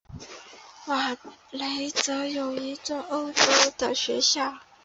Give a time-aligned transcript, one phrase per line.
[0.87, 1.15] 瓦
[1.51, 3.31] 雷泽有一座欧
[3.77, 4.51] 洲学校。